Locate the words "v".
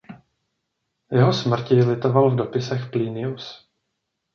2.31-2.35